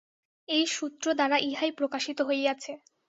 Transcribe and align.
এই 0.47 0.63
সূত্রদ্বারা 0.67 1.37
ইহাই 1.41 1.71
প্রকাশিত 1.71 2.19
হইয়াছে। 2.21 2.71